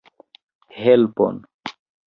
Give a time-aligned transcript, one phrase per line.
[0.85, 1.41] Helpon!